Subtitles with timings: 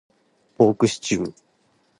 [0.57, 1.33] ポークシチュー